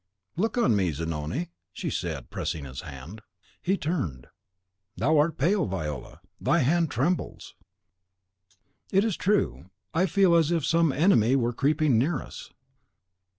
[0.35, 3.21] "Look on me, Zanoni," she said, pressing his hand.
[3.61, 4.25] He turned:
[4.97, 7.53] "Thou art pale, Viola; thy hand trembles!"
[8.91, 9.69] "It is true.
[9.93, 12.49] I feel as if some enemy were creeping near us."